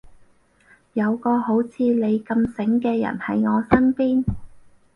[0.93, 4.23] 有個好似你咁醒嘅人喺我身邊